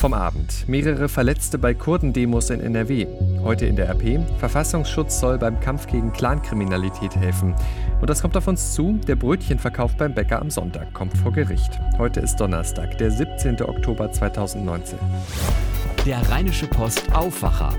vom 0.00 0.14
Abend. 0.14 0.66
Mehrere 0.66 1.10
Verletzte 1.10 1.58
bei 1.58 1.74
Kurdendemos 1.74 2.48
in 2.48 2.60
NRW. 2.60 3.06
Heute 3.42 3.66
in 3.66 3.76
der 3.76 3.90
RP. 3.90 4.18
Verfassungsschutz 4.38 5.20
soll 5.20 5.36
beim 5.36 5.60
Kampf 5.60 5.86
gegen 5.86 6.10
Clankriminalität 6.10 7.14
helfen. 7.16 7.54
Und 8.00 8.08
das 8.08 8.22
kommt 8.22 8.34
auf 8.34 8.48
uns 8.48 8.72
zu. 8.72 8.98
Der 9.06 9.16
Brötchenverkauf 9.16 9.94
beim 9.98 10.14
Bäcker 10.14 10.40
am 10.40 10.50
Sonntag 10.50 10.94
kommt 10.94 11.14
vor 11.18 11.32
Gericht. 11.32 11.78
Heute 11.98 12.20
ist 12.20 12.36
Donnerstag, 12.36 12.96
der 12.96 13.10
17. 13.10 13.60
Oktober 13.60 14.10
2019. 14.10 14.98
Der 16.06 16.18
Rheinische 16.30 16.66
Post 16.66 17.04
Aufwacher. 17.14 17.74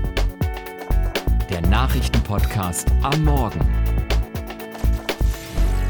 Der 1.50 1.60
Nachrichtenpodcast 1.62 2.86
am 3.02 3.24
Morgen. 3.24 3.60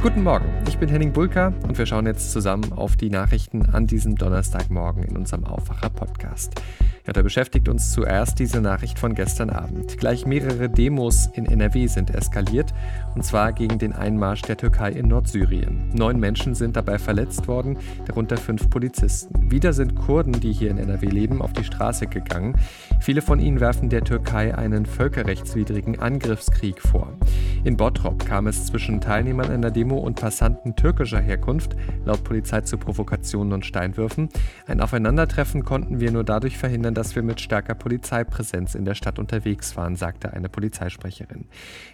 Guten 0.03 0.23
Morgen, 0.23 0.47
bin 0.83 0.89
Henning 0.89 1.13
Bulka 1.13 1.53
und 1.63 1.79
wir 1.79 1.87
schauen 1.87 2.07
jetzt 2.07 2.33
zusammen 2.33 2.73
auf 2.73 2.97
die 2.97 3.09
Nachrichten 3.09 3.67
an 3.67 3.87
diesem 3.87 4.17
Donnerstagmorgen 4.17 5.05
in 5.05 5.17
unserem 5.17 5.45
Aufwacher-Podcast. 5.45 6.61
Ja, 7.05 7.13
da 7.13 7.23
beschäftigt 7.23 7.69
uns 7.69 7.91
zuerst 7.91 8.39
diese 8.39 8.61
Nachricht 8.61 8.97
von 8.97 9.17
gestern 9.17 9.51
Abend. 9.51 9.99
Gleich 9.99 10.25
mehrere 10.25 10.71
Demos 10.71 11.29
in 11.35 11.47
NRW 11.47 11.89
sind 11.89 12.15
eskaliert, 12.15 12.73
und 13.17 13.25
zwar 13.25 13.53
gegen 13.53 13.81
den 13.81 13.93
Einmarsch 13.93 14.43
der 14.43 14.57
Türkei 14.57 14.93
in 14.93 15.09
Nordsyrien. 15.09 15.91
Neun 15.93 16.21
Menschen 16.21 16.55
sind 16.55 16.77
dabei 16.77 17.01
verletzt 17.01 17.49
worden, 17.49 17.77
darunter 18.07 18.37
fünf 18.37 18.71
Polizisten. 18.71 19.51
Wieder 19.51 19.73
sind 19.73 19.97
Kurden, 19.97 20.39
die 20.39 20.53
hier 20.53 20.71
in 20.71 20.79
NRW 20.79 21.07
leben, 21.07 21.43
auf 21.43 21.53
die 21.53 21.65
Straße 21.65 22.07
gegangen. 22.07 22.55
Viele 23.01 23.21
von 23.21 23.41
ihnen 23.41 23.59
werfen 23.59 23.89
der 23.89 24.05
Türkei 24.05 24.57
einen 24.57 24.87
völkerrechtswidrigen 24.87 25.99
Angriffskrieg 25.99 26.81
vor. 26.81 27.09
In 27.65 27.77
Bottrop 27.77 28.25
kam 28.25 28.47
es 28.47 28.67
zwischen 28.67 29.01
Teilnehmern 29.01 29.51
einer 29.51 29.73
Demo 29.73 29.99
und 29.99 30.21
Passanten 30.21 30.77
türkischer 30.77 31.21
Herkunft, 31.21 31.75
laut 32.05 32.23
Polizei 32.23 32.61
zu 32.61 32.79
Provokationen 32.79 33.53
und 33.53 33.67
Steinwürfen. 33.67 34.29
Ein 34.69 34.81
Aufeinandertreffen 34.81 35.65
konnten 35.65 35.99
wir 35.99 36.13
nur 36.13 36.23
dadurch 36.23 36.59
verhindern, 36.59 36.92
sondern 36.93 37.05
dass 37.05 37.17
wir 37.17 37.23
mit 37.23 37.41
stärker 37.41 37.75
Polizeipräsenz 37.75 38.75
in 38.75 38.85
der 38.85 38.95
Stadt 38.95 39.19
unterwegs 39.19 39.77
waren, 39.77 39.97
sagte 39.97 40.35
eine 40.35 40.51
Polizeisprecherin. 40.51 41.47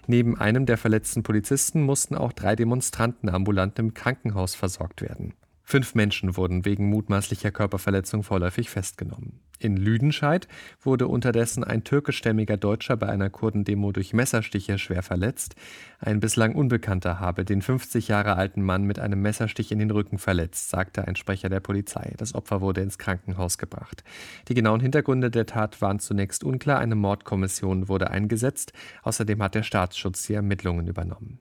Neben 0.09 0.37
einem 0.37 0.67
der 0.67 0.77
verletzten 0.77 1.23
Polizisten 1.23 1.83
mussten 1.83 2.17
auch 2.17 2.33
drei 2.33 2.57
Demonstranten 2.57 3.29
ambulant 3.29 3.79
im 3.79 3.95
Krankenhaus 3.95 4.57
versorgt 4.57 5.03
werden. 5.03 5.35
Fünf 5.63 5.95
Menschen 5.95 6.37
wurden 6.37 6.65
wegen 6.65 6.89
mutmaßlicher 6.89 7.53
Körperverletzung 7.53 8.25
vorläufig 8.25 8.71
festgenommen. 8.71 9.41
In 9.61 9.77
Lüdenscheid 9.77 10.47
wurde 10.81 11.09
unterdessen 11.09 11.65
ein 11.65 11.83
türkischstämmiger 11.83 12.57
Deutscher 12.57 12.97
bei 12.97 13.09
einer 13.09 13.29
Kurdendemo 13.29 13.91
durch 13.91 14.13
Messerstiche 14.13 14.79
schwer 14.79 15.03
verletzt. 15.03 15.57
Ein 15.99 16.21
bislang 16.21 16.55
Unbekannter 16.55 17.19
habe 17.19 17.45
den 17.45 17.61
50 17.61 18.07
Jahre 18.07 18.37
alten 18.37 18.63
Mann 18.63 18.85
mit 18.85 19.01
einem 19.01 19.21
Messerstich 19.21 19.73
in 19.73 19.81
den 19.81 19.91
Rücken 19.91 20.19
verletzt, 20.19 20.71
sagte 20.71 21.09
ein 21.09 21.17
Sprecher 21.17 21.49
der 21.49 21.61
Polizei. 21.61 22.15
Das 22.19 22.35
Opfer 22.35 22.61
wurde 22.61 22.83
ins 22.83 22.99
Krankenhaus 22.99 23.59
gebracht. 23.59 24.05
Die 24.47 24.55
genauen 24.55 24.81
Hintergründe 24.81 25.31
der 25.31 25.47
Tat 25.47 25.83
waren 25.83 25.99
zunächst 25.99 26.45
unklar. 26.45 26.79
Eine 26.79 26.95
Mordkommission 26.95 27.89
wurde 27.89 28.11
eingesetzt. 28.11 28.73
Außerdem 29.03 29.43
hat 29.43 29.57
der 29.57 29.65
Staatsschutz 29.65 30.27
die 30.27 30.35
Ermittlungen 30.35 30.87
übernommen. 30.87 31.41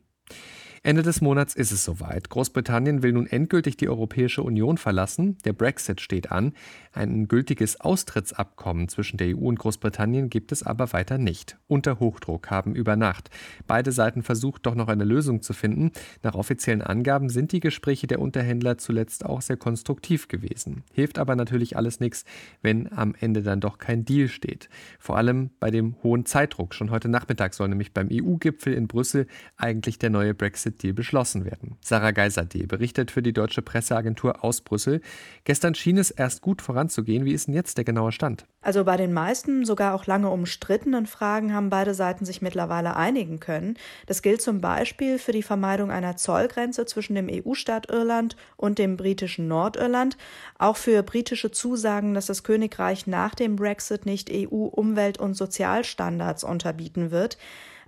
Ende 0.88 1.04
des 1.04 1.20
Monats 1.20 1.54
ist 1.54 1.74
es 1.74 1.84
soweit. 1.84 2.30
Großbritannien 2.30 3.04
will 3.04 3.12
nun 3.12 3.28
endgültig 3.28 3.76
die 3.76 3.90
Europäische 3.90 4.42
Union 4.42 4.78
verlassen. 4.78 5.38
Der 5.44 5.52
Brexit 5.52 6.00
steht 6.00 6.32
an. 6.32 6.54
Ein 6.94 7.28
gültiges 7.28 7.82
Austrittsabkommen 7.82 8.88
zwischen 8.88 9.18
der 9.18 9.36
EU 9.36 9.50
und 9.50 9.60
Großbritannien 9.60 10.30
gibt 10.30 10.54
es 10.54 10.64
aber 10.64 10.94
weiter 10.94 11.18
nicht. 11.18 11.58
Unter 11.68 12.00
Hochdruck 12.00 12.50
haben 12.52 12.74
über 12.74 12.96
Nacht 12.96 13.30
beide 13.68 13.92
Seiten 13.92 14.24
versucht, 14.24 14.66
doch 14.66 14.76
noch 14.76 14.88
eine 14.88 15.04
Lösung 15.04 15.42
zu 15.42 15.52
finden. 15.52 15.92
Nach 16.24 16.36
offiziellen 16.36 16.82
Angaben 16.82 17.28
sind 17.28 17.52
die 17.52 17.60
Gespräche 17.60 18.08
der 18.08 18.22
Unterhändler 18.22 18.78
zuletzt 18.78 19.26
auch 19.26 19.42
sehr 19.42 19.58
konstruktiv 19.58 20.30
gewesen. 20.30 20.86
Hilft 20.94 21.20
aber 21.20 21.36
natürlich 21.36 21.76
alles 21.76 22.00
nichts, 22.00 22.24
wenn 22.62 22.90
am 22.94 23.14
Ende 23.20 23.44
dann 23.44 23.60
doch 23.60 23.78
kein 23.78 24.06
Deal 24.06 24.30
steht. 24.30 24.70
Vor 25.00 25.18
allem 25.18 25.50
bei 25.60 25.70
dem 25.70 26.02
hohen 26.02 26.26
Zeitdruck. 26.26 26.74
Schon 26.74 26.92
heute 26.92 27.10
Nachmittag 27.10 27.56
soll 27.56 27.68
nämlich 27.68 27.94
beim 27.94 28.08
EU-Gipfel 28.10 28.74
in 28.74 28.88
Brüssel 28.88 29.28
eigentlich 29.58 30.00
der 30.00 30.12
neue 30.12 30.34
Brexit 30.34 30.77
Deal 30.78 30.94
beschlossen 30.94 31.46
werden. 31.46 31.78
Sarah 31.82 32.12
Geiser-D. 32.12 32.66
berichtet 32.66 33.12
für 33.12 33.22
die 33.22 33.34
deutsche 33.34 33.62
Presseagentur 33.62 34.44
aus 34.44 34.62
Brüssel. 34.62 35.02
Gestern 35.44 35.76
schien 35.76 35.98
es 35.98 36.12
erst 36.12 36.42
gut 36.42 36.62
voranzugehen. 36.62 37.26
Wie 37.26 37.34
ist 37.34 37.48
denn 37.48 37.54
jetzt 37.54 37.78
der 37.78 37.86
genaue 37.86 38.12
Stand? 38.12 38.46
Also 38.62 38.84
bei 38.84 38.98
den 38.98 39.14
meisten, 39.14 39.66
sogar 39.66 39.94
auch 39.94 40.08
lange 40.08 40.30
umstrittenen 40.30 41.06
Fragen 41.06 41.54
haben 41.54 41.70
beide 41.70 41.94
Seiten 41.94 42.26
sich 42.26 42.42
mittlerweile 42.42 42.96
einigen 42.96 43.40
können. 43.40 43.78
Das 44.08 44.22
gilt 44.22 44.42
zum 44.42 44.62
Beispiel 44.62 45.20
für 45.20 45.32
die 45.32 45.44
Vermeidung 45.44 45.90
einer 45.90 46.18
Zollgrenze 46.18 46.86
zwischen 46.86 47.16
dem 47.16 47.30
EU-Staat 47.30 47.90
Irland 47.90 48.36
und 48.58 48.78
dem 48.78 48.98
britischen 48.98 49.48
Nordirland, 49.48 50.18
auch 50.58 50.78
für 50.78 51.02
britische 51.04 51.52
Zusagen, 51.52 52.14
dass 52.14 52.26
das 52.26 52.44
Königreich 52.44 53.08
nach 53.08 53.36
dem 53.36 53.56
Brexit 53.56 54.06
nicht 54.06 54.30
EU-Umwelt- 54.32 55.20
und 55.20 55.36
Sozialstandards 55.36 56.44
unterbieten 56.44 57.12
wird. 57.12 57.38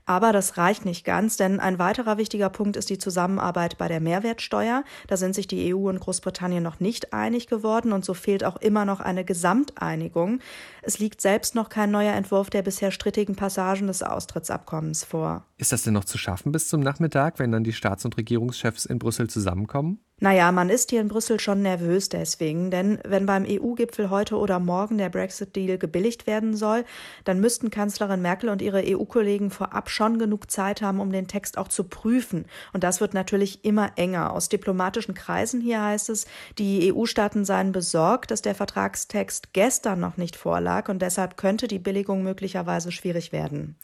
Aber 0.09 0.33
das 0.33 0.57
reicht 0.57 0.85
nicht 0.85 1.05
ganz, 1.05 1.37
denn 1.37 1.59
ein 1.59 1.77
weiterer 1.77 2.17
wichtiger 2.17 2.49
Punkt 2.49 2.77
ist 2.77 2.89
die 2.89 2.97
Zusammenarbeit 2.97 3.77
bei 3.77 3.87
der 3.87 3.99
Mehrwertsteuer. 3.99 4.83
Da 5.05 5.17
sind 5.17 5.35
sich 5.35 5.45
die 5.45 5.71
EU 5.71 5.87
und 5.87 5.99
Großbritannien 5.99 6.63
noch 6.63 6.79
nicht 6.79 7.13
einig 7.13 7.45
geworden 7.45 7.91
und 7.91 8.03
so 8.03 8.15
fehlt 8.15 8.43
auch 8.43 8.55
immer 8.55 8.85
noch 8.85 9.01
eine 9.01 9.23
Gesamteinigung. 9.23 10.39
Es 10.81 10.97
liegt 10.97 11.21
selbst 11.21 11.53
noch 11.53 11.69
kein 11.69 11.91
neuer 11.91 12.15
Entwurf 12.15 12.49
der 12.49 12.63
bisher 12.63 12.89
strittigen 12.89 13.35
Passagen 13.35 13.85
des 13.85 14.01
Austrittsabkommens 14.01 15.03
vor. 15.03 15.45
Ist 15.57 15.73
das 15.73 15.83
denn 15.83 15.93
noch 15.93 16.05
zu 16.05 16.17
schaffen 16.17 16.51
bis 16.51 16.69
zum 16.69 16.79
Nachmittag, 16.79 17.37
wenn 17.37 17.51
dann 17.51 17.63
die 17.63 17.71
Staats- 17.71 18.03
und 18.03 18.17
Regierungschefs 18.17 18.85
in 18.85 18.97
Brüssel 18.97 19.29
zusammenkommen? 19.29 19.99
Naja, 20.21 20.51
man 20.51 20.69
ist 20.69 20.89
hier 20.89 20.99
in 20.99 21.07
Brüssel 21.07 21.39
schon 21.39 21.61
nervös 21.61 22.09
deswegen, 22.09 22.71
denn 22.71 22.99
wenn 23.07 23.25
beim 23.25 23.45
EU-Gipfel 23.47 24.09
heute 24.09 24.35
oder 24.35 24.59
morgen 24.59 24.97
der 24.97 25.07
Brexit-Deal 25.07 25.77
gebilligt 25.77 26.27
werden 26.27 26.57
soll, 26.57 26.83
dann 27.23 27.39
müssten 27.39 27.69
Kanzlerin 27.69 28.21
Merkel 28.21 28.49
und 28.49 28.61
ihre 28.61 28.83
EU-Kollegen 28.85 29.49
vorab 29.49 29.89
schon 29.89 30.19
genug 30.19 30.51
Zeit 30.51 30.81
haben, 30.81 30.99
um 30.99 31.13
den 31.13 31.27
Text 31.27 31.57
auch 31.57 31.69
zu 31.69 31.85
prüfen. 31.85 32.45
Und 32.73 32.83
das 32.83 32.99
wird 32.99 33.13
natürlich 33.13 33.63
immer 33.63 33.93
enger. 33.95 34.33
Aus 34.33 34.49
diplomatischen 34.49 35.13
Kreisen 35.13 35.61
hier 35.61 35.81
heißt 35.81 36.09
es, 36.09 36.25
die 36.57 36.93
EU-Staaten 36.93 37.45
seien 37.45 37.71
besorgt, 37.71 38.31
dass 38.31 38.41
der 38.41 38.55
Vertragstext 38.55 39.53
gestern 39.53 40.01
noch 40.01 40.17
nicht 40.17 40.35
vorlag 40.35 40.89
und 40.89 41.01
deshalb 41.01 41.37
könnte 41.37 41.69
die 41.69 41.79
Billigung 41.79 42.23
möglicherweise 42.23 42.91
schwierig 42.91 43.31
werden. 43.31 43.77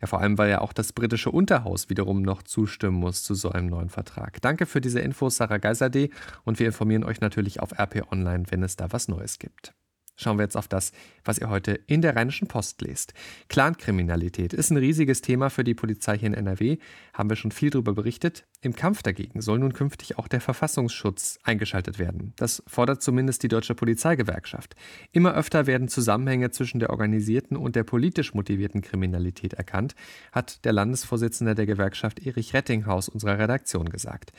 Ja, 0.00 0.06
vor 0.06 0.20
allem, 0.20 0.36
weil 0.36 0.50
ja 0.50 0.60
auch 0.60 0.74
das 0.74 0.92
britische 0.92 1.30
Unterhaus 1.30 1.88
wiederum 1.88 2.20
noch 2.20 2.42
zustimmen 2.42 2.98
muss 2.98 3.22
zu 3.22 3.34
so 3.34 3.50
einem 3.50 3.68
neuen 3.68 3.88
Vertrag. 3.88 4.42
Danke 4.42 4.66
für 4.66 4.82
diese 4.82 5.00
Infos, 5.00 5.36
Sarah 5.36 5.56
Geiserde, 5.56 6.10
und 6.44 6.58
wir 6.58 6.66
informieren 6.66 7.04
euch 7.04 7.20
natürlich 7.20 7.60
auf 7.60 7.72
RP 7.78 8.10
Online, 8.12 8.44
wenn 8.50 8.62
es 8.62 8.76
da 8.76 8.92
was 8.92 9.08
Neues 9.08 9.38
gibt. 9.38 9.74
Schauen 10.16 10.38
wir 10.38 10.44
jetzt 10.44 10.56
auf 10.56 10.66
das, 10.66 10.92
was 11.24 11.38
ihr 11.38 11.50
heute 11.50 11.72
in 11.72 12.00
der 12.00 12.16
Rheinischen 12.16 12.48
Post 12.48 12.80
lest. 12.80 13.12
Clankriminalität 13.48 14.54
ist 14.54 14.70
ein 14.70 14.78
riesiges 14.78 15.20
Thema 15.20 15.50
für 15.50 15.62
die 15.62 15.74
Polizei 15.74 16.16
hier 16.16 16.28
in 16.28 16.34
NRW, 16.34 16.78
haben 17.12 17.28
wir 17.28 17.36
schon 17.36 17.50
viel 17.50 17.68
darüber 17.68 17.92
berichtet. 17.92 18.46
Im 18.62 18.74
Kampf 18.74 19.02
dagegen 19.02 19.42
soll 19.42 19.58
nun 19.58 19.74
künftig 19.74 20.18
auch 20.18 20.26
der 20.26 20.40
Verfassungsschutz 20.40 21.38
eingeschaltet 21.44 21.98
werden. 21.98 22.32
Das 22.36 22.62
fordert 22.66 23.02
zumindest 23.02 23.42
die 23.42 23.48
Deutsche 23.48 23.74
Polizeigewerkschaft. 23.74 24.74
Immer 25.12 25.34
öfter 25.34 25.66
werden 25.66 25.88
Zusammenhänge 25.88 26.50
zwischen 26.50 26.80
der 26.80 26.90
organisierten 26.90 27.56
und 27.56 27.76
der 27.76 27.84
politisch 27.84 28.32
motivierten 28.32 28.80
Kriminalität 28.80 29.52
erkannt, 29.52 29.94
hat 30.32 30.64
der 30.64 30.72
Landesvorsitzende 30.72 31.54
der 31.54 31.66
Gewerkschaft 31.66 32.24
Erich 32.26 32.54
Rettinghaus 32.54 33.10
unserer 33.10 33.38
Redaktion 33.38 33.90
gesagt. 33.90 34.32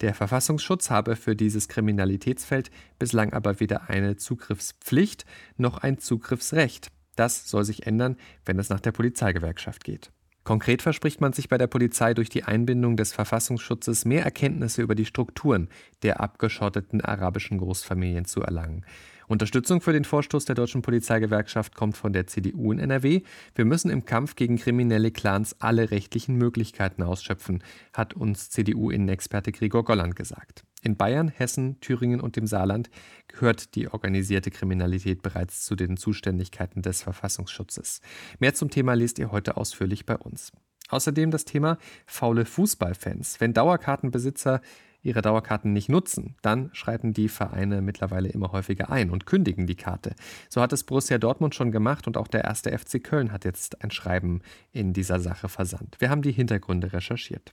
Der 0.00 0.14
Verfassungsschutz 0.14 0.88
habe 0.88 1.14
für 1.14 1.36
dieses 1.36 1.68
Kriminalitätsfeld 1.68 2.70
bislang 2.98 3.32
aber 3.34 3.60
weder 3.60 3.90
eine 3.90 4.16
Zugriffspflicht 4.16 5.26
noch 5.58 5.78
ein 5.78 5.98
Zugriffsrecht. 5.98 6.88
Das 7.16 7.50
soll 7.50 7.64
sich 7.64 7.86
ändern, 7.86 8.16
wenn 8.46 8.58
es 8.58 8.70
nach 8.70 8.80
der 8.80 8.92
Polizeigewerkschaft 8.92 9.84
geht. 9.84 10.10
Konkret 10.42 10.80
verspricht 10.80 11.20
man 11.20 11.34
sich 11.34 11.50
bei 11.50 11.58
der 11.58 11.66
Polizei 11.66 12.14
durch 12.14 12.30
die 12.30 12.44
Einbindung 12.44 12.96
des 12.96 13.12
Verfassungsschutzes 13.12 14.06
mehr 14.06 14.24
Erkenntnisse 14.24 14.80
über 14.80 14.94
die 14.94 15.04
Strukturen 15.04 15.68
der 16.02 16.20
abgeschotteten 16.20 17.02
arabischen 17.02 17.58
Großfamilien 17.58 18.24
zu 18.24 18.40
erlangen. 18.40 18.86
Unterstützung 19.30 19.80
für 19.80 19.92
den 19.92 20.02
Vorstoß 20.02 20.44
der 20.44 20.56
Deutschen 20.56 20.82
Polizeigewerkschaft 20.82 21.76
kommt 21.76 21.96
von 21.96 22.12
der 22.12 22.26
CDU 22.26 22.72
in 22.72 22.80
NRW. 22.80 23.22
Wir 23.54 23.64
müssen 23.64 23.88
im 23.88 24.04
Kampf 24.04 24.34
gegen 24.34 24.56
kriminelle 24.56 25.12
Clans 25.12 25.54
alle 25.60 25.92
rechtlichen 25.92 26.34
Möglichkeiten 26.34 27.04
ausschöpfen, 27.04 27.62
hat 27.92 28.12
uns 28.12 28.50
CDU-Innenexperte 28.50 29.52
Gregor 29.52 29.84
Golland 29.84 30.16
gesagt. 30.16 30.64
In 30.82 30.96
Bayern, 30.96 31.28
Hessen, 31.28 31.78
Thüringen 31.78 32.20
und 32.20 32.34
dem 32.34 32.48
Saarland 32.48 32.90
gehört 33.28 33.76
die 33.76 33.86
organisierte 33.86 34.50
Kriminalität 34.50 35.22
bereits 35.22 35.64
zu 35.64 35.76
den 35.76 35.96
Zuständigkeiten 35.96 36.82
des 36.82 37.02
Verfassungsschutzes. 37.04 38.00
Mehr 38.40 38.54
zum 38.54 38.68
Thema 38.68 38.94
lest 38.94 39.20
ihr 39.20 39.30
heute 39.30 39.56
ausführlich 39.56 40.06
bei 40.06 40.16
uns. 40.16 40.50
Außerdem 40.88 41.30
das 41.30 41.44
Thema 41.44 41.78
faule 42.04 42.44
Fußballfans. 42.44 43.40
Wenn 43.40 43.54
Dauerkartenbesitzer 43.54 44.60
ihre 45.02 45.22
Dauerkarten 45.22 45.72
nicht 45.72 45.88
nutzen, 45.88 46.36
dann 46.42 46.70
schreiten 46.72 47.12
die 47.12 47.28
Vereine 47.28 47.82
mittlerweile 47.82 48.28
immer 48.28 48.52
häufiger 48.52 48.90
ein 48.90 49.10
und 49.10 49.26
kündigen 49.26 49.66
die 49.66 49.76
Karte. 49.76 50.14
So 50.48 50.60
hat 50.60 50.72
es 50.72 50.84
Borussia 50.84 51.18
Dortmund 51.18 51.54
schon 51.54 51.72
gemacht 51.72 52.06
und 52.06 52.16
auch 52.16 52.28
der 52.28 52.44
erste 52.44 52.76
FC 52.76 53.02
Köln 53.02 53.32
hat 53.32 53.44
jetzt 53.44 53.82
ein 53.82 53.90
Schreiben 53.90 54.42
in 54.72 54.92
dieser 54.92 55.20
Sache 55.20 55.48
versandt. 55.48 55.96
Wir 56.00 56.10
haben 56.10 56.22
die 56.22 56.32
Hintergründe 56.32 56.92
recherchiert. 56.92 57.52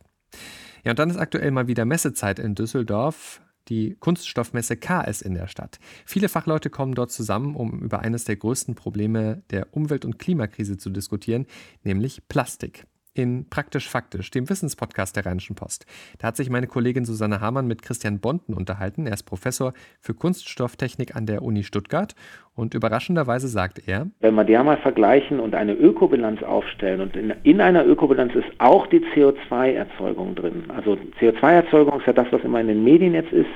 Ja, 0.83 0.91
und 0.91 0.99
dann 0.99 1.09
ist 1.09 1.17
aktuell 1.17 1.51
mal 1.51 1.67
wieder 1.67 1.85
Messezeit 1.85 2.39
in 2.39 2.55
Düsseldorf. 2.55 3.41
die 3.69 3.97
Kunststoffmesse 3.99 4.77
KS 4.77 5.21
in 5.21 5.33
der 5.33 5.47
Stadt. 5.47 5.79
Viele 6.05 6.29
Fachleute 6.29 6.69
kommen 6.69 6.95
dort 6.95 7.11
zusammen, 7.11 7.53
um 7.53 7.81
über 7.81 7.99
eines 7.99 8.23
der 8.23 8.37
größten 8.37 8.75
Probleme 8.75 9.43
der 9.49 9.75
Umwelt- 9.75 10.05
und 10.05 10.19
Klimakrise 10.19 10.77
zu 10.77 10.89
diskutieren, 10.89 11.47
nämlich 11.83 12.29
Plastik 12.29 12.87
in 13.17 13.49
Praktisch 13.49 13.89
Faktisch, 13.89 14.31
dem 14.31 14.49
Wissenspodcast 14.49 15.15
der 15.15 15.25
Rheinischen 15.25 15.55
Post. 15.55 15.85
Da 16.19 16.27
hat 16.27 16.37
sich 16.37 16.49
meine 16.49 16.67
Kollegin 16.67 17.05
Susanne 17.05 17.41
Hamann 17.41 17.67
mit 17.67 17.81
Christian 17.81 18.19
Bonten 18.19 18.53
unterhalten. 18.53 19.07
Er 19.07 19.13
ist 19.13 19.23
Professor 19.23 19.73
für 19.99 20.13
Kunststofftechnik 20.13 21.15
an 21.15 21.25
der 21.25 21.41
Uni 21.41 21.63
Stuttgart 21.63 22.15
und 22.55 22.73
überraschenderweise 22.73 23.47
sagt 23.47 23.87
er, 23.87 24.07
wenn 24.19 24.35
wir 24.35 24.43
die 24.43 24.57
einmal 24.57 24.77
vergleichen 24.77 25.39
und 25.39 25.55
eine 25.55 25.73
Ökobilanz 25.73 26.41
aufstellen 26.43 27.01
und 27.01 27.15
in, 27.15 27.33
in 27.43 27.61
einer 27.61 27.85
Ökobilanz 27.85 28.35
ist 28.35 28.47
auch 28.57 28.87
die 28.87 28.99
CO2-Erzeugung 28.99 30.35
drin. 30.35 30.63
Also 30.75 30.97
CO2-Erzeugung 31.19 31.99
ist 31.99 32.07
ja 32.07 32.13
das, 32.13 32.27
was 32.31 32.43
immer 32.43 32.61
in 32.61 32.67
den 32.67 32.83
Medien 32.83 33.13
jetzt 33.13 33.31
ist. 33.31 33.49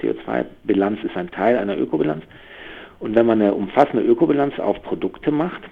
CO2-Bilanz 0.00 1.02
ist 1.04 1.16
ein 1.16 1.30
Teil 1.30 1.58
einer 1.58 1.76
Ökobilanz. 1.76 2.24
Und 2.98 3.14
wenn 3.14 3.26
man 3.26 3.40
eine 3.40 3.54
umfassende 3.54 4.02
Ökobilanz 4.04 4.58
auf 4.58 4.82
Produkte 4.82 5.30
macht, 5.30 5.62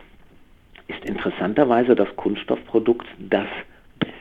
ist 0.88 1.05
interessanterweise 1.05 1.94
das 1.94 2.08
Kunststoffprodukt 2.17 3.06
das 3.19 3.46
Beste. 3.99 4.14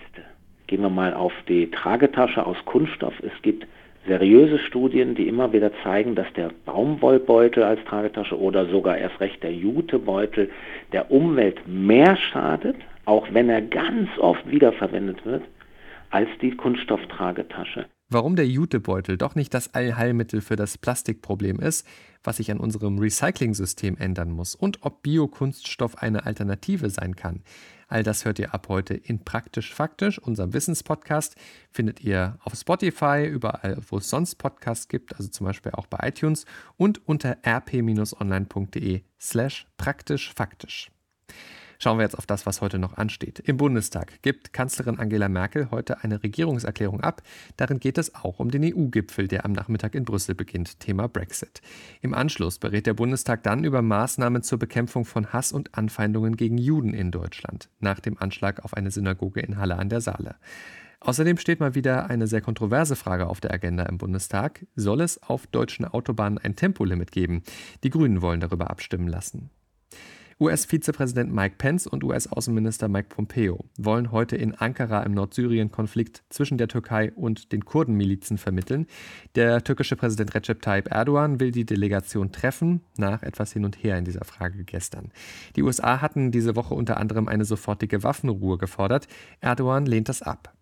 Gehen 0.68 0.82
wir 0.82 0.90
mal 0.90 1.14
auf 1.14 1.34
die 1.48 1.72
Tragetasche 1.72 2.46
aus 2.46 2.58
Kunststoff. 2.66 3.14
Es 3.24 3.42
gibt 3.42 3.66
seriöse 4.06 4.60
Studien, 4.60 5.16
die 5.16 5.28
immer 5.28 5.52
wieder 5.54 5.72
zeigen, 5.84 6.16
dass 6.16 6.32
der 6.34 6.52
Baumwollbeutel 6.66 7.64
als 7.64 7.84
Tragetasche 7.86 8.40
oder 8.40 8.66
sogar 8.68 8.98
erst 8.98 9.20
recht 9.20 9.44
der 9.44 9.54
Jutebeutel 9.54 10.50
der 10.94 11.12
Umwelt 11.12 11.68
mehr 11.68 12.16
schadet, 12.16 12.78
auch 13.06 13.28
wenn 13.32 13.50
er 13.50 13.62
ganz 13.62 14.10
oft 14.18 14.50
wiederverwendet 14.50 15.26
wird, 15.26 15.44
als 16.10 16.30
die 16.42 16.52
Kunststofftragetasche. 16.52 17.86
Warum 18.10 18.38
der 18.38 18.48
Jutebeutel 18.48 19.18
doch 19.18 19.36
nicht 19.36 19.54
das 19.54 19.74
Allheilmittel 19.74 20.40
für 20.40 20.56
das 20.56 20.78
Plastikproblem 20.78 21.60
ist, 21.60 21.86
was 22.24 22.38
sich 22.38 22.50
an 22.52 22.60
unserem 22.60 23.00
Recycling-System 23.00 23.98
ändern 23.98 24.32
muss 24.32 24.56
und 24.56 24.84
ob 24.84 25.04
Biokunststoff 25.04 25.98
eine 25.98 26.26
Alternative 26.26 26.90
sein 26.90 27.18
kann. 27.18 27.44
All 27.90 28.04
das 28.04 28.24
hört 28.24 28.40
ihr 28.40 28.54
ab 28.54 28.68
heute 28.70 28.94
in 28.94 29.26
Praktisch 29.26 29.74
Faktisch, 29.74 30.20
unserem 30.20 30.54
Wissenspodcast. 30.54 31.36
Findet 31.70 32.02
ihr 32.02 32.38
auf 32.46 32.54
Spotify, 32.54 33.26
überall, 33.26 33.78
wo 33.90 33.98
es 33.98 34.10
sonst 34.10 34.36
Podcasts 34.36 34.88
gibt, 34.88 35.14
also 35.18 35.28
zum 35.28 35.46
Beispiel 35.46 35.74
auch 35.74 35.88
bei 35.88 36.08
iTunes 36.08 36.46
und 36.78 37.06
unter 37.08 37.38
rp-online.de 37.46 39.02
slash 39.20 39.68
praktisch 39.76 40.34
faktisch. 40.34 40.92
Schauen 41.80 41.98
wir 41.98 42.04
jetzt 42.04 42.18
auf 42.18 42.26
das, 42.26 42.46
was 42.46 42.62
heute 42.62 42.80
noch 42.80 42.98
ansteht. 42.98 43.40
Im 43.40 43.58
Bundestag 43.58 44.22
gibt 44.22 44.54
Kanzlerin 44.54 45.00
Angela 45.00 45.30
Merkel 45.30 45.70
heute 45.72 46.04
eine 46.04 46.24
Regierungserklärung 46.24 47.02
ab. 47.02 47.22
Darin 47.56 47.80
geht 47.80 47.98
es 47.98 48.16
auch 48.16 48.40
um 48.40 48.50
den 48.50 48.64
EU-Gipfel, 48.64 49.28
der 49.28 49.46
am 49.46 49.52
Nachmittag 49.52 49.96
in 49.96 50.06
Brüssel 50.06 50.36
beginnt, 50.36 50.80
Thema 50.80 51.08
Brexit. 51.08 51.62
Im 52.02 52.14
Anschluss 52.14 52.58
berät 52.58 52.88
der 52.88 52.94
Bundestag 52.94 53.44
dann 53.44 53.64
über 53.64 53.82
Maßnahmen 53.82 54.44
zur 54.44 54.60
Bekämpfung 54.60 55.06
von 55.06 55.34
Hass 55.34 55.52
und 55.52 55.78
Anfeindungen 55.78 56.36
gegen 56.36 56.58
Juden 56.58 56.94
in 56.94 57.12
Deutschland, 57.12 57.70
nach 57.80 58.00
dem 58.00 58.18
Anschlag 58.18 58.64
auf 58.66 58.74
eine 58.74 58.92
Synagoge 58.92 59.42
in 59.42 59.58
Halle 59.58 59.78
an 59.78 59.90
der 59.90 60.02
Saale. 60.02 60.36
Außerdem 61.00 61.38
steht 61.38 61.60
mal 61.60 61.76
wieder 61.76 62.10
eine 62.10 62.26
sehr 62.26 62.42
kontroverse 62.42 62.96
Frage 62.96 63.28
auf 63.28 63.40
der 63.40 63.54
Agenda 63.54 63.84
im 63.84 64.00
Bundestag. 64.00 64.66
Soll 64.76 65.02
es 65.02 65.22
auf 65.22 65.46
deutschen 65.46 65.86
Autobahnen 65.86 66.40
ein 66.40 66.56
Tempolimit 66.56 67.12
geben? 67.12 67.44
Die 67.84 67.92
Grünen 67.92 68.22
wollen 68.22 68.40
darüber 68.40 68.72
abstimmen 68.72 69.08
lassen. 69.08 69.52
US-Vizepräsident 70.40 71.34
Mike 71.34 71.56
Pence 71.58 71.88
und 71.88 72.04
US-Außenminister 72.04 72.88
Mike 72.88 73.08
Pompeo 73.10 73.66
wollen 73.80 74.12
heute 74.12 74.36
in 74.36 74.54
Ankara 74.54 75.02
im 75.02 75.16
Nordsyrien-Konflikt 75.16 76.22
zwischen 76.30 76.60
der 76.60 76.68
Türkei 76.68 77.12
und 77.14 77.52
den 77.52 77.66
Kurdenmilizen 77.66 78.38
vermitteln. 78.38 78.86
Der 79.34 79.64
türkische 79.64 79.96
Präsident 79.96 80.36
Recep 80.36 80.62
Tayyip 80.62 80.92
Erdogan 80.92 81.40
will 81.40 81.50
die 81.50 81.66
Delegation 81.66 82.32
treffen, 82.32 82.82
nach 82.98 83.24
etwas 83.24 83.52
hin 83.52 83.66
und 83.66 83.84
her 83.84 83.98
in 83.98 84.06
dieser 84.06 84.26
Frage 84.26 84.64
gestern. 84.64 85.12
Die 85.56 85.64
USA 85.64 86.02
hatten 86.02 86.30
diese 86.30 86.56
Woche 86.56 86.76
unter 86.76 86.98
anderem 86.98 87.28
eine 87.28 87.44
sofortige 87.44 88.04
Waffenruhe 88.04 88.60
gefordert. 88.60 89.08
Erdogan 89.42 89.88
lehnt 89.88 90.08
das 90.08 90.22
ab 90.22 90.54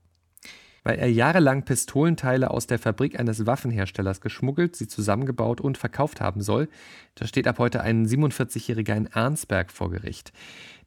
weil 0.86 1.00
er 1.00 1.12
jahrelang 1.12 1.64
Pistolenteile 1.64 2.52
aus 2.52 2.68
der 2.68 2.80
Fabrik 2.80 3.20
eines 3.20 3.46
Waffenherstellers 3.46 4.22
geschmuggelt, 4.22 4.76
sie 4.76 4.88
zusammengebaut 4.88 5.60
und 5.60 5.80
verkauft 5.80 6.22
haben 6.22 6.42
soll. 6.42 6.70
Da 7.16 7.26
steht 7.26 7.48
ab 7.48 7.58
heute 7.58 7.82
ein 7.82 8.06
47-Jähriger 8.06 8.96
in 8.96 9.12
Arnsberg 9.12 9.72
vor 9.72 9.90
Gericht. 9.90 10.32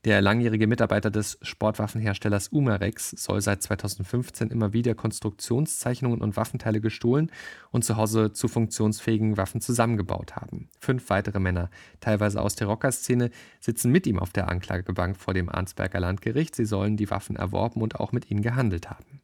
Der 0.04 0.22
langjährige 0.22 0.68
Mitarbeiter 0.68 1.10
des 1.10 1.38
Sportwaffenherstellers 1.42 2.46
Umarex 2.48 3.10
soll 3.10 3.40
seit 3.40 3.60
2015 3.60 4.50
immer 4.50 4.72
wieder 4.72 4.94
Konstruktionszeichnungen 4.94 6.20
und 6.20 6.36
Waffenteile 6.36 6.80
gestohlen 6.80 7.32
und 7.72 7.84
zu 7.84 7.96
Hause 7.96 8.32
zu 8.32 8.46
funktionsfähigen 8.46 9.36
Waffen 9.36 9.60
zusammengebaut 9.60 10.36
haben. 10.36 10.68
Fünf 10.78 11.10
weitere 11.10 11.40
Männer, 11.40 11.70
teilweise 11.98 12.40
aus 12.40 12.54
der 12.54 12.68
Rockerszene, 12.68 13.30
sitzen 13.58 13.90
mit 13.90 14.06
ihm 14.06 14.20
auf 14.20 14.30
der 14.30 14.48
Anklagebank 14.48 15.16
vor 15.16 15.34
dem 15.34 15.48
Arnsberger 15.48 15.98
Landgericht. 15.98 16.54
Sie 16.54 16.66
sollen 16.66 16.96
die 16.96 17.10
Waffen 17.10 17.34
erworben 17.34 17.82
und 17.82 17.98
auch 17.98 18.12
mit 18.12 18.30
ihnen 18.30 18.42
gehandelt 18.42 18.88
haben. 18.88 19.20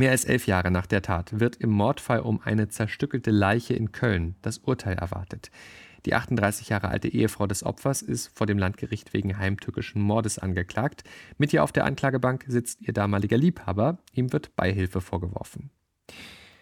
Mehr 0.00 0.12
als 0.12 0.24
elf 0.24 0.46
Jahre 0.46 0.70
nach 0.70 0.86
der 0.86 1.02
Tat 1.02 1.40
wird 1.40 1.56
im 1.56 1.70
Mordfall 1.70 2.20
um 2.20 2.40
eine 2.40 2.68
zerstückelte 2.68 3.32
Leiche 3.32 3.74
in 3.74 3.90
Köln 3.90 4.36
das 4.42 4.58
Urteil 4.58 4.96
erwartet. 4.96 5.50
Die 6.06 6.14
38 6.14 6.68
Jahre 6.68 6.88
alte 6.88 7.08
Ehefrau 7.08 7.48
des 7.48 7.64
Opfers 7.64 8.02
ist 8.02 8.28
vor 8.32 8.46
dem 8.46 8.58
Landgericht 8.58 9.12
wegen 9.12 9.36
heimtückischen 9.38 10.00
Mordes 10.00 10.38
angeklagt. 10.38 11.02
Mit 11.36 11.52
ihr 11.52 11.64
auf 11.64 11.72
der 11.72 11.84
Anklagebank 11.84 12.44
sitzt 12.46 12.80
ihr 12.80 12.92
damaliger 12.92 13.36
Liebhaber. 13.36 13.98
Ihm 14.12 14.32
wird 14.32 14.54
Beihilfe 14.54 15.00
vorgeworfen. 15.00 15.70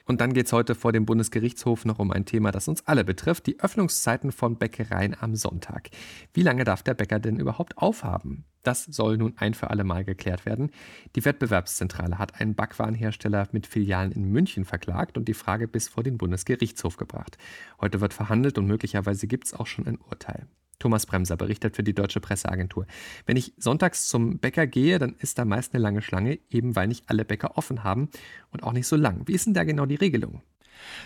Und 0.06 0.20
dann 0.20 0.32
geht 0.32 0.46
es 0.46 0.52
heute 0.52 0.76
vor 0.76 0.92
dem 0.92 1.04
Bundesgerichtshof 1.04 1.84
noch 1.84 1.98
um 1.98 2.12
ein 2.12 2.24
Thema, 2.24 2.52
das 2.52 2.68
uns 2.68 2.86
alle 2.86 3.04
betrifft, 3.04 3.46
die 3.46 3.58
Öffnungszeiten 3.58 4.30
von 4.30 4.56
Bäckereien 4.56 5.16
am 5.18 5.34
Sonntag. 5.34 5.90
Wie 6.32 6.42
lange 6.42 6.62
darf 6.64 6.84
der 6.84 6.94
Bäcker 6.94 7.18
denn 7.18 7.40
überhaupt 7.40 7.76
aufhaben? 7.76 8.44
Das 8.62 8.84
soll 8.84 9.16
nun 9.16 9.34
ein 9.36 9.54
für 9.54 9.70
alle 9.70 9.84
Mal 9.84 10.04
geklärt 10.04 10.46
werden. 10.46 10.70
Die 11.16 11.24
Wettbewerbszentrale 11.24 12.18
hat 12.18 12.40
einen 12.40 12.54
Backwarenhersteller 12.54 13.48
mit 13.50 13.66
Filialen 13.66 14.12
in 14.12 14.30
München 14.30 14.64
verklagt 14.64 15.18
und 15.18 15.26
die 15.26 15.34
Frage 15.34 15.68
bis 15.68 15.88
vor 15.88 16.02
den 16.02 16.18
Bundesgerichtshof 16.18 16.96
gebracht. 16.96 17.36
Heute 17.80 18.00
wird 18.00 18.14
verhandelt 18.14 18.58
und 18.58 18.66
möglicherweise 18.66 19.26
gibt 19.26 19.46
es 19.46 19.54
auch 19.54 19.66
schon 19.66 19.86
ein 19.86 19.98
Urteil. 19.98 20.46
Thomas 20.78 21.06
Bremser 21.06 21.36
berichtet 21.36 21.76
für 21.76 21.82
die 21.82 21.94
Deutsche 21.94 22.20
Presseagentur. 22.20 22.86
Wenn 23.24 23.36
ich 23.36 23.54
sonntags 23.56 24.08
zum 24.08 24.38
Bäcker 24.38 24.66
gehe, 24.66 24.98
dann 24.98 25.14
ist 25.18 25.38
da 25.38 25.44
meist 25.44 25.74
eine 25.74 25.82
lange 25.82 26.02
Schlange, 26.02 26.38
eben 26.50 26.76
weil 26.76 26.88
nicht 26.88 27.08
alle 27.08 27.24
Bäcker 27.24 27.56
offen 27.56 27.84
haben 27.84 28.08
und 28.50 28.62
auch 28.62 28.72
nicht 28.72 28.86
so 28.86 28.96
lang. 28.96 29.22
Wie 29.26 29.32
ist 29.32 29.46
denn 29.46 29.54
da 29.54 29.64
genau 29.64 29.86
die 29.86 29.94
Regelung? 29.94 30.42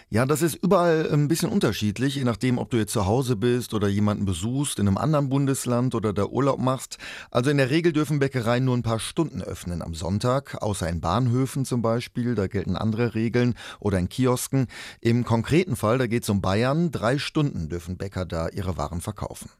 Ja, 0.08 0.26
das 0.26 0.42
ist 0.42 0.56
überall 0.56 1.08
ein 1.12 1.28
bisschen 1.28 1.50
unterschiedlich, 1.50 2.16
je 2.16 2.24
nachdem, 2.24 2.58
ob 2.58 2.70
du 2.70 2.76
jetzt 2.76 2.92
zu 2.92 3.06
Hause 3.06 3.36
bist 3.36 3.74
oder 3.74 3.88
jemanden 3.88 4.24
besuchst 4.24 4.78
in 4.78 4.88
einem 4.88 4.98
anderen 4.98 5.28
Bundesland 5.28 5.94
oder 5.94 6.12
da 6.12 6.26
Urlaub 6.26 6.58
machst. 6.58 6.98
Also 7.30 7.50
in 7.50 7.58
der 7.58 7.70
Regel 7.70 7.92
dürfen 7.92 8.18
Bäckereien 8.18 8.64
nur 8.64 8.76
ein 8.76 8.82
paar 8.82 8.98
Stunden 8.98 9.42
öffnen 9.42 9.82
am 9.82 9.94
Sonntag, 9.94 10.60
außer 10.60 10.88
in 10.88 11.00
Bahnhöfen 11.00 11.64
zum 11.64 11.82
Beispiel, 11.82 12.34
da 12.34 12.46
gelten 12.46 12.76
andere 12.76 13.14
Regeln 13.14 13.54
oder 13.78 13.98
in 13.98 14.08
Kiosken. 14.08 14.66
Im 15.00 15.24
konkreten 15.24 15.76
Fall, 15.76 15.98
da 15.98 16.06
geht 16.06 16.24
es 16.24 16.28
um 16.28 16.40
Bayern, 16.40 16.90
drei 16.90 17.18
Stunden 17.18 17.68
dürfen 17.68 17.96
Bäcker 17.96 18.24
da 18.24 18.48
ihre 18.48 18.76
Waren 18.76 19.00
verkaufen. 19.00 19.50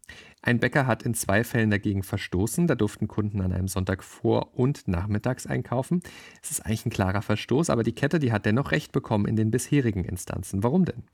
Ein 0.42 0.58
Bäcker 0.58 0.86
hat 0.86 1.02
in 1.02 1.14
zwei 1.14 1.44
Fällen 1.44 1.70
dagegen 1.70 2.02
verstoßen. 2.02 2.66
Da 2.66 2.74
durften 2.74 3.08
Kunden 3.08 3.40
an 3.42 3.52
einem 3.52 3.68
Sonntag 3.68 4.02
vor 4.02 4.56
und 4.58 4.88
nachmittags 4.88 5.46
einkaufen. 5.46 6.02
Es 6.42 6.50
ist 6.50 6.64
eigentlich 6.64 6.86
ein 6.86 6.90
klarer 6.90 7.22
Verstoß, 7.22 7.68
aber 7.68 7.82
die 7.82 7.94
Kette, 7.94 8.18
die 8.18 8.32
hat 8.32 8.46
dennoch 8.46 8.70
Recht 8.70 8.92
bekommen 8.92 9.26
in 9.26 9.36
den 9.36 9.50
bisherigen 9.50 10.04
Instanzen. 10.04 10.62
Warum 10.62 10.86
denn? 10.86 11.04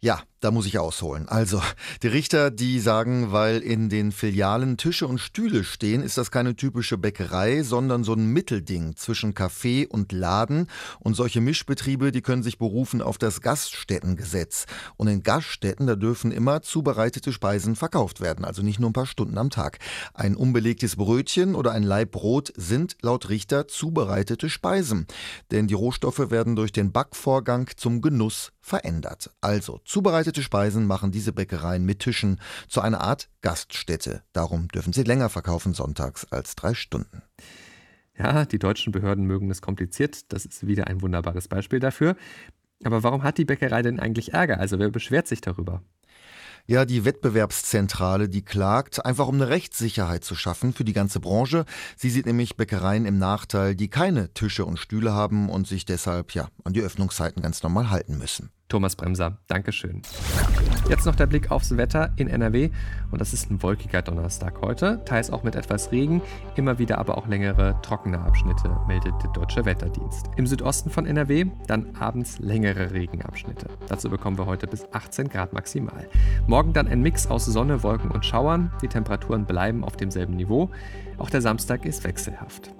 Ja, 0.00 0.22
da 0.42 0.50
muss 0.50 0.66
ich 0.66 0.78
ausholen. 0.78 1.28
Also, 1.28 1.62
die 2.02 2.08
Richter, 2.08 2.50
die 2.50 2.80
sagen, 2.80 3.32
weil 3.32 3.58
in 3.58 3.88
den 3.88 4.12
Filialen 4.12 4.76
Tische 4.76 5.06
und 5.06 5.18
Stühle 5.18 5.64
stehen, 5.64 6.02
ist 6.02 6.18
das 6.18 6.30
keine 6.30 6.56
typische 6.56 6.98
Bäckerei, 6.98 7.62
sondern 7.62 8.02
so 8.04 8.12
ein 8.14 8.26
Mittelding 8.26 8.96
zwischen 8.96 9.34
Café 9.34 9.86
und 9.88 10.12
Laden. 10.12 10.66
Und 10.98 11.14
solche 11.14 11.40
Mischbetriebe, 11.40 12.12
die 12.12 12.22
können 12.22 12.42
sich 12.42 12.58
berufen 12.58 13.02
auf 13.02 13.18
das 13.18 13.40
Gaststättengesetz. 13.40 14.66
Und 14.96 15.08
in 15.08 15.22
Gaststätten, 15.22 15.86
da 15.86 15.94
dürfen 15.94 16.32
immer 16.32 16.62
zubereitete 16.62 17.32
Speisen 17.32 17.76
verkauft 17.76 18.20
werden. 18.20 18.44
Also 18.44 18.62
nicht 18.62 18.80
nur 18.80 18.90
ein 18.90 18.94
paar 18.94 19.06
Stunden 19.06 19.38
am 19.38 19.50
Tag. 19.50 19.78
Ein 20.12 20.34
unbelegtes 20.34 20.96
Brötchen 20.96 21.54
oder 21.54 21.72
ein 21.72 21.84
Laib 21.84 22.10
Brot 22.10 22.52
sind 22.56 22.96
laut 23.00 23.28
Richter 23.28 23.68
zubereitete 23.68 24.50
Speisen, 24.50 25.06
denn 25.50 25.66
die 25.66 25.74
Rohstoffe 25.74 26.30
werden 26.30 26.56
durch 26.56 26.72
den 26.72 26.92
Backvorgang 26.92 27.70
zum 27.76 28.02
Genuss 28.02 28.52
verändert. 28.62 29.30
Also 29.40 29.80
zubereitete 29.84 30.42
Speisen 30.42 30.86
machen 30.86 31.10
diese 31.10 31.32
Bäckereien 31.32 31.84
mit 31.84 31.98
Tischen 31.98 32.40
zu 32.68 32.80
einer 32.80 33.00
Art 33.02 33.28
Gaststätte. 33.42 34.22
Darum 34.32 34.68
dürfen 34.68 34.92
sie 34.92 35.02
länger 35.02 35.28
verkaufen 35.28 35.74
sonntags 35.74 36.24
als 36.30 36.54
drei 36.54 36.72
Stunden. 36.72 37.22
Ja, 38.16 38.44
die 38.44 38.58
deutschen 38.58 38.92
Behörden 38.92 39.26
mögen 39.26 39.50
es 39.50 39.62
kompliziert. 39.62 40.32
Das 40.32 40.44
ist 40.44 40.66
wieder 40.66 40.86
ein 40.86 41.02
wunderbares 41.02 41.48
Beispiel 41.48 41.80
dafür. 41.80 42.16
Aber 42.84 43.02
warum 43.02 43.22
hat 43.22 43.38
die 43.38 43.44
Bäckerei 43.44 43.82
denn 43.82 44.00
eigentlich 44.00 44.32
Ärger? 44.32 44.58
Also 44.58 44.78
wer 44.78 44.90
beschwert 44.90 45.26
sich 45.26 45.40
darüber? 45.40 45.82
Ja, 46.66 46.84
die 46.84 47.04
Wettbewerbszentrale, 47.04 48.28
die 48.28 48.42
klagt, 48.42 49.04
einfach 49.04 49.26
um 49.26 49.34
eine 49.34 49.48
Rechtssicherheit 49.48 50.22
zu 50.22 50.36
schaffen 50.36 50.72
für 50.72 50.84
die 50.84 50.92
ganze 50.92 51.18
Branche. 51.18 51.64
Sie 51.96 52.08
sieht 52.08 52.24
nämlich 52.24 52.56
Bäckereien 52.56 53.04
im 53.04 53.18
Nachteil, 53.18 53.74
die 53.74 53.88
keine 53.88 54.32
Tische 54.32 54.64
und 54.64 54.78
Stühle 54.78 55.12
haben 55.12 55.50
und 55.50 55.66
sich 55.66 55.86
deshalb 55.86 56.34
ja 56.34 56.48
an 56.62 56.72
die 56.72 56.80
Öffnungszeiten 56.80 57.42
ganz 57.42 57.64
normal 57.64 57.90
halten 57.90 58.16
müssen. 58.16 58.50
Thomas 58.72 58.96
Bremser, 58.96 59.36
Dankeschön. 59.48 60.00
Jetzt 60.88 61.04
noch 61.04 61.14
der 61.14 61.26
Blick 61.26 61.50
aufs 61.50 61.76
Wetter 61.76 62.10
in 62.16 62.26
NRW. 62.26 62.70
Und 63.10 63.20
das 63.20 63.34
ist 63.34 63.50
ein 63.50 63.62
wolkiger 63.62 64.00
Donnerstag 64.00 64.62
heute, 64.62 65.02
teils 65.04 65.30
auch 65.30 65.42
mit 65.42 65.56
etwas 65.56 65.92
Regen, 65.92 66.22
immer 66.56 66.78
wieder 66.78 66.96
aber 66.96 67.18
auch 67.18 67.28
längere 67.28 67.78
trockene 67.82 68.18
Abschnitte, 68.18 68.74
meldet 68.88 69.12
der 69.22 69.30
Deutsche 69.32 69.66
Wetterdienst. 69.66 70.30
Im 70.38 70.46
Südosten 70.46 70.88
von 70.88 71.04
NRW 71.04 71.44
dann 71.66 71.94
abends 72.00 72.38
längere 72.38 72.92
Regenabschnitte. 72.92 73.68
Dazu 73.88 74.08
bekommen 74.08 74.38
wir 74.38 74.46
heute 74.46 74.66
bis 74.66 74.90
18 74.90 75.28
Grad 75.28 75.52
maximal. 75.52 76.08
Morgen 76.46 76.72
dann 76.72 76.88
ein 76.88 77.02
Mix 77.02 77.26
aus 77.26 77.44
Sonne, 77.44 77.82
Wolken 77.82 78.10
und 78.10 78.24
Schauern. 78.24 78.72
Die 78.80 78.88
Temperaturen 78.88 79.44
bleiben 79.44 79.84
auf 79.84 79.98
demselben 79.98 80.34
Niveau. 80.34 80.70
Auch 81.18 81.28
der 81.28 81.42
Samstag 81.42 81.84
ist 81.84 82.04
wechselhaft. 82.04 82.72